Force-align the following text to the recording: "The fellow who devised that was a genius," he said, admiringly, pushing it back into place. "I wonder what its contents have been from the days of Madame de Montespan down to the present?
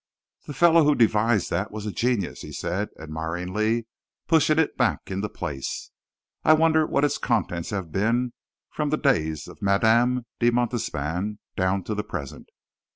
"The 0.47 0.55
fellow 0.55 0.83
who 0.83 0.95
devised 0.95 1.51
that 1.51 1.71
was 1.71 1.85
a 1.85 1.91
genius," 1.91 2.41
he 2.41 2.51
said, 2.51 2.89
admiringly, 2.99 3.85
pushing 4.27 4.57
it 4.57 4.75
back 4.75 5.11
into 5.11 5.29
place. 5.29 5.91
"I 6.43 6.53
wonder 6.53 6.87
what 6.87 7.05
its 7.05 7.19
contents 7.19 7.69
have 7.69 7.91
been 7.91 8.33
from 8.71 8.89
the 8.89 8.97
days 8.97 9.47
of 9.47 9.61
Madame 9.61 10.25
de 10.39 10.49
Montespan 10.49 11.37
down 11.55 11.83
to 11.83 11.93
the 11.93 12.03
present? 12.03 12.47